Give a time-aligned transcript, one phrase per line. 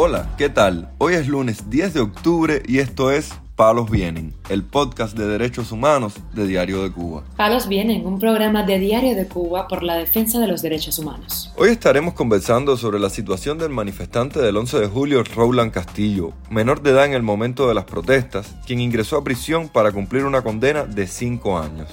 [0.00, 0.92] Hola, ¿qué tal?
[0.98, 5.72] Hoy es lunes 10 de octubre y esto es Palos Vienen, el podcast de derechos
[5.72, 7.24] humanos de Diario de Cuba.
[7.36, 11.52] Palos Vienen, un programa de Diario de Cuba por la defensa de los derechos humanos.
[11.56, 16.80] Hoy estaremos conversando sobre la situación del manifestante del 11 de julio, Roland Castillo, menor
[16.80, 20.42] de edad en el momento de las protestas, quien ingresó a prisión para cumplir una
[20.42, 21.88] condena de 5 años.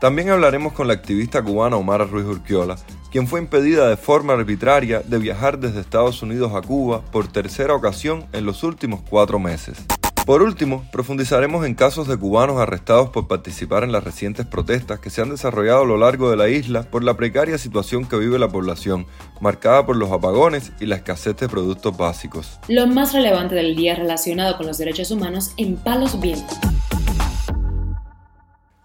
[0.00, 2.76] También hablaremos con la activista cubana Omar Ruiz Urquiola,
[3.14, 7.72] quien fue impedida de forma arbitraria de viajar desde Estados Unidos a Cuba por tercera
[7.72, 9.84] ocasión en los últimos cuatro meses.
[10.26, 15.10] Por último, profundizaremos en casos de cubanos arrestados por participar en las recientes protestas que
[15.10, 18.36] se han desarrollado a lo largo de la isla por la precaria situación que vive
[18.36, 19.06] la población,
[19.40, 22.58] marcada por los apagones y la escasez de productos básicos.
[22.66, 26.58] Lo más relevante del día relacionado con los derechos humanos en Palos Vientos.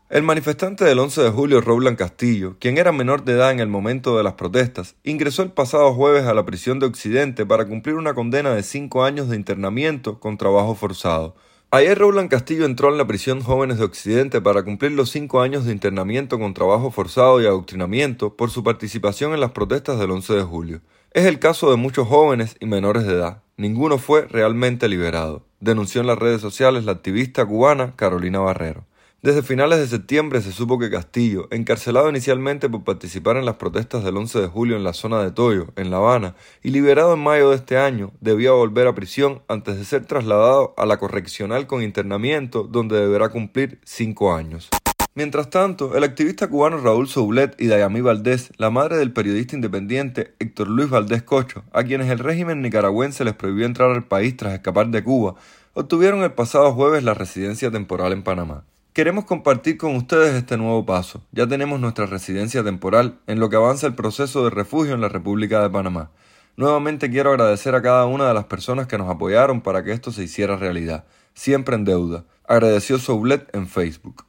[0.09, 3.67] El manifestante del 11 de julio, Roland Castillo, quien era menor de edad en el
[3.67, 7.93] momento de las protestas, ingresó el pasado jueves a la prisión de Occidente para cumplir
[7.93, 11.35] una condena de cinco años de internamiento con trabajo forzado.
[11.69, 15.65] Ayer Roland Castillo entró en la prisión Jóvenes de Occidente para cumplir los cinco años
[15.65, 20.33] de internamiento con trabajo forzado y adoctrinamiento por su participación en las protestas del 11
[20.33, 20.81] de julio.
[21.11, 23.43] Es el caso de muchos jóvenes y menores de edad.
[23.57, 28.89] Ninguno fue realmente liberado, denunció en las redes sociales la activista cubana Carolina Barrero.
[29.21, 34.01] Desde finales de septiembre se supo que Castillo, encarcelado inicialmente por participar en las protestas
[34.05, 37.19] del 11 de julio en la zona de Toyo, en La Habana, y liberado en
[37.19, 41.67] mayo de este año, debía volver a prisión antes de ser trasladado a la correccional
[41.67, 44.69] con internamiento, donde deberá cumplir cinco años.
[45.15, 50.33] Mientras tanto, el activista cubano Raúl Soulet y Dayamí Valdés, la madre del periodista independiente
[50.39, 54.53] Héctor Luis Valdés Cocho, a quienes el régimen nicaragüense les prohibió entrar al país tras
[54.53, 55.35] escapar de Cuba,
[55.73, 58.63] obtuvieron el pasado jueves la residencia temporal en Panamá.
[58.93, 61.21] Queremos compartir con ustedes este nuevo paso.
[61.31, 65.09] Ya tenemos nuestra residencia temporal en lo que avanza el proceso de refugio en la
[65.09, 66.09] República de Panamá.
[66.57, 70.11] Nuevamente quiero agradecer a cada una de las personas que nos apoyaron para que esto
[70.11, 71.05] se hiciera realidad.
[71.35, 72.25] Siempre en deuda.
[72.47, 74.25] Agradeció Soublet en Facebook.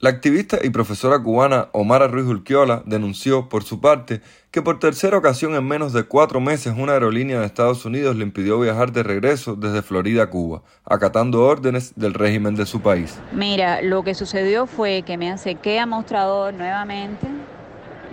[0.00, 5.16] La activista y profesora cubana Omar Ruiz Urquiola denunció, por su parte, que por tercera
[5.16, 9.04] ocasión en menos de cuatro meses una aerolínea de Estados Unidos le impidió viajar de
[9.04, 13.16] regreso desde Florida a Cuba, acatando órdenes del régimen de su país.
[13.32, 17.28] Mira, lo que sucedió fue que me acerqué a mostrador nuevamente,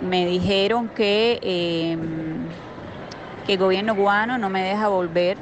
[0.08, 1.98] me dijeron que, eh,
[3.44, 5.36] que el gobierno cubano no me deja volver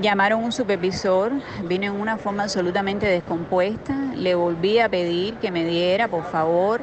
[0.00, 1.30] Llamaron un supervisor,
[1.64, 6.80] vino en una forma absolutamente descompuesta, le volví a pedir que me diera, por favor,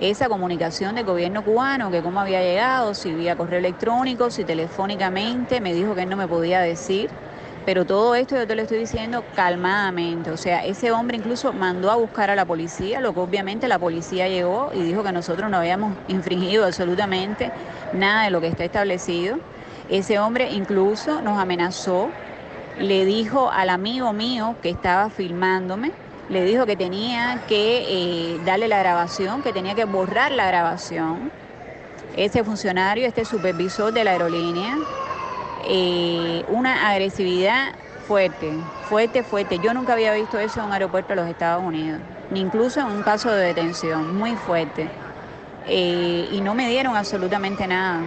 [0.00, 5.60] esa comunicación del gobierno cubano, que cómo había llegado, si vía correo electrónico, si telefónicamente,
[5.60, 7.10] me dijo que él no me podía decir,
[7.66, 11.90] pero todo esto yo te lo estoy diciendo calmadamente, o sea, ese hombre incluso mandó
[11.90, 15.50] a buscar a la policía, lo que obviamente la policía llegó y dijo que nosotros
[15.50, 17.50] no habíamos infringido absolutamente
[17.92, 19.38] nada de lo que está establecido.
[19.88, 22.12] Ese hombre incluso nos amenazó
[22.80, 25.92] le dijo al amigo mío que estaba filmándome,
[26.30, 31.30] le dijo que tenía que eh, darle la grabación, que tenía que borrar la grabación.
[32.16, 34.78] Ese funcionario, este supervisor de la aerolínea,
[35.66, 37.74] eh, una agresividad
[38.08, 38.52] fuerte,
[38.88, 39.58] fuerte, fuerte.
[39.58, 42.86] Yo nunca había visto eso en un aeropuerto de los Estados Unidos, ni incluso en
[42.86, 44.88] un caso de detención, muy fuerte.
[45.66, 48.00] Eh, y no me dieron absolutamente nada.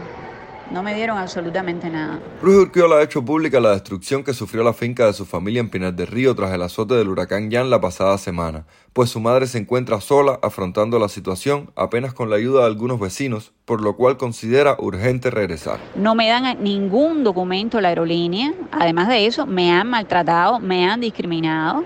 [0.71, 2.19] No me dieron absolutamente nada.
[2.41, 5.69] Ruiz Urquiola ha hecho pública la destrucción que sufrió la finca de su familia en
[5.69, 9.45] Pinar del Río tras el azote del huracán Jan la pasada semana, pues su madre
[9.47, 13.95] se encuentra sola afrontando la situación apenas con la ayuda de algunos vecinos, por lo
[13.95, 15.79] cual considera urgente regresar.
[15.95, 21.01] No me dan ningún documento la aerolínea, además de eso me han maltratado, me han
[21.01, 21.83] discriminado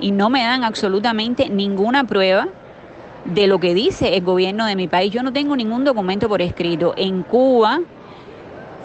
[0.00, 2.48] y no me dan absolutamente ninguna prueba
[3.24, 5.12] de lo que dice el gobierno de mi país.
[5.12, 6.94] Yo no tengo ningún documento por escrito.
[6.96, 7.80] En Cuba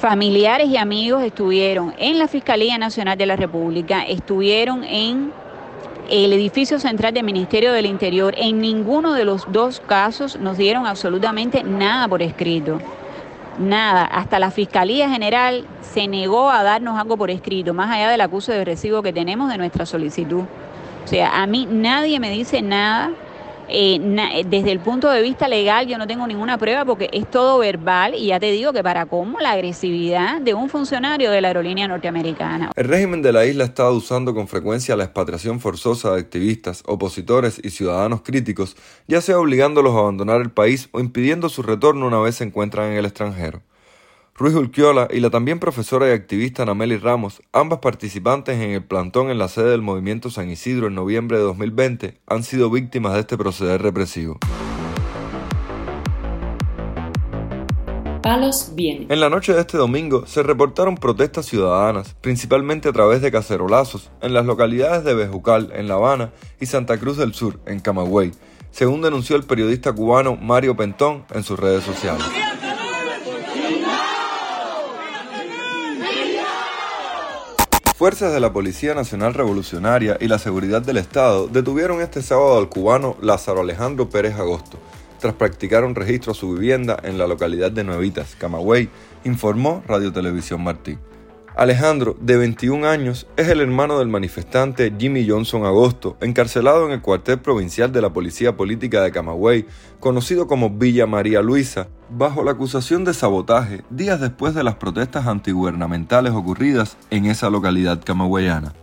[0.04, 5.32] familiares y amigos estuvieron en la Fiscalía Nacional de la República, estuvieron en
[6.10, 8.36] el edificio central del Ministerio del Interior.
[8.38, 12.80] En ninguno de los dos casos nos dieron absolutamente nada por escrito.
[13.58, 18.20] Nada, hasta la Fiscalía General se negó a darnos algo por escrito, más allá del
[18.20, 20.42] acuso de recibo que tenemos de nuestra solicitud.
[21.06, 23.12] O sea, a mí nadie me dice nada
[23.68, 27.30] eh, eh, desde el punto de vista legal yo no tengo ninguna prueba porque es
[27.30, 31.42] todo verbal y ya te digo que para cómo la agresividad de un funcionario de
[31.42, 32.72] la aerolínea norteamericana.
[32.76, 37.60] El régimen de la isla ha usando con frecuencia la expatriación forzosa de activistas, opositores
[37.64, 38.76] y ciudadanos críticos,
[39.08, 42.92] ya sea obligándolos a abandonar el país o impidiendo su retorno una vez se encuentran
[42.92, 43.62] en el extranjero.
[44.36, 49.30] Ruiz Urquiola y la también profesora y activista Nameli Ramos, ambas participantes en el plantón
[49.30, 53.20] en la sede del Movimiento San Isidro en noviembre de 2020, han sido víctimas de
[53.20, 54.40] este proceder represivo.
[58.24, 59.06] Palos viene.
[59.10, 64.10] En la noche de este domingo se reportaron protestas ciudadanas, principalmente a través de cacerolazos,
[64.22, 68.32] en las localidades de Bejucal, en La Habana, y Santa Cruz del Sur, en Camagüey,
[68.72, 72.43] según denunció el periodista cubano Mario Pentón en sus redes sociales.
[78.04, 82.68] Fuerzas de la Policía Nacional Revolucionaria y la Seguridad del Estado detuvieron este sábado al
[82.68, 84.78] cubano Lázaro Alejandro Pérez Agosto,
[85.22, 88.90] tras practicar un registro a su vivienda en la localidad de Nuevitas, Camagüey,
[89.24, 90.98] informó Radio Televisión Martí.
[91.56, 97.02] Alejandro, de 21 años, es el hermano del manifestante Jimmy Johnson Agosto, encarcelado en el
[97.02, 99.68] cuartel provincial de la Policía Política de Camagüey,
[100.00, 105.28] conocido como Villa María Luisa, bajo la acusación de sabotaje días después de las protestas
[105.28, 108.74] antigubernamentales ocurridas en esa localidad camagüeyana.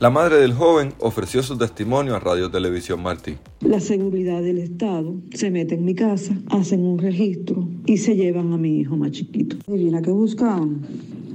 [0.00, 3.36] La madre del joven ofreció su testimonio a Radio Televisión Martí.
[3.60, 8.52] La seguridad del Estado se mete en mi casa, hacen un registro y se llevan
[8.54, 9.56] a mi hijo más chiquito.
[9.68, 10.80] ¿Y qué buscaban?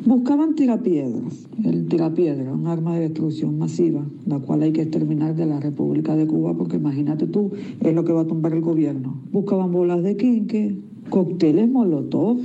[0.05, 1.47] Buscaban tirapiedras.
[1.63, 6.15] El tirapiedra, un arma de destrucción masiva, la cual hay que exterminar de la República
[6.15, 7.51] de Cuba, porque imagínate tú,
[7.81, 9.15] es lo que va a tumbar el gobierno.
[9.31, 10.77] Buscaban bolas de quinque,
[11.09, 12.37] cócteles molotov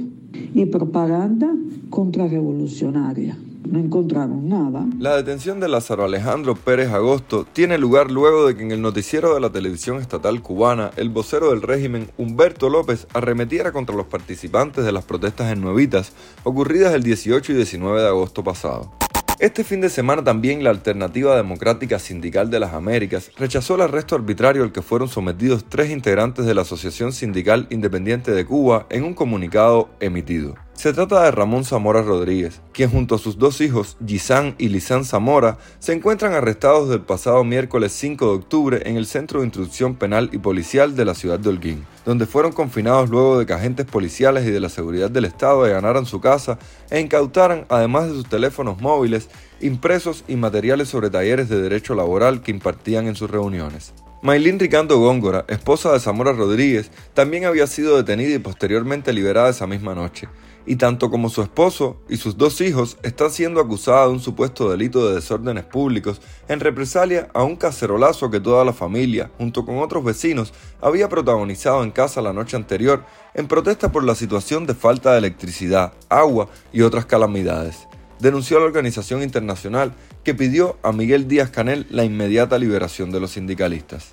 [0.55, 1.55] y propaganda
[1.91, 3.37] contrarrevolucionaria
[3.67, 4.87] no encontraron nada.
[4.99, 9.35] La detención de Lázaro Alejandro Pérez Agosto tiene lugar luego de que en el noticiero
[9.35, 14.85] de la televisión estatal cubana, el vocero del régimen, Humberto López, arremetiera contra los participantes
[14.85, 16.13] de las protestas en Nuevitas,
[16.45, 18.93] ocurridas el 18 y 19 de agosto pasado.
[19.41, 24.15] Este fin de semana también la Alternativa Democrática Sindical de las Américas rechazó el arresto
[24.15, 29.03] arbitrario al que fueron sometidos tres integrantes de la Asociación Sindical Independiente de Cuba en
[29.03, 30.55] un comunicado emitido.
[30.75, 35.05] Se trata de Ramón Zamora Rodríguez, quien junto a sus dos hijos, Gisán y Lisán
[35.05, 39.95] Zamora, se encuentran arrestados del pasado miércoles 5 de octubre en el Centro de Instrucción
[39.95, 43.87] Penal y Policial de la ciudad de Holguín, donde fueron confinados luego de que agentes
[43.87, 46.59] policiales y de la seguridad del Estado allanaran su casa
[46.91, 49.31] e incautaran, además de sus teléfonos móviles,
[49.61, 53.95] impresos y materiales sobre talleres de derecho laboral que impartían en sus reuniones.
[54.23, 59.67] Maylin Ricando Góngora, esposa de Zamora Rodríguez, también había sido detenida y posteriormente liberada esa
[59.67, 60.29] misma noche
[60.67, 64.71] y tanto como su esposo y sus dos hijos están siendo acusados de un supuesto
[64.71, 69.79] delito de desórdenes públicos en represalia a un cacerolazo que toda la familia, junto con
[69.79, 74.75] otros vecinos, había protagonizado en casa la noche anterior en protesta por la situación de
[74.75, 77.87] falta de electricidad, agua y otras calamidades.
[78.21, 83.21] Denunció a la organización internacional que pidió a Miguel Díaz Canel la inmediata liberación de
[83.21, 84.13] los sindicalistas.